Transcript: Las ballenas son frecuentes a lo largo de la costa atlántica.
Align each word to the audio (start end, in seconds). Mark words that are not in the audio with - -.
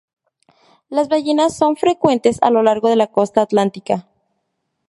Las 0.89 1.09
ballenas 1.09 1.55
son 1.55 1.75
frecuentes 1.75 2.39
a 2.41 2.49
lo 2.49 2.63
largo 2.63 2.89
de 2.89 2.95
la 2.95 3.05
costa 3.11 3.43
atlántica. 3.43 4.07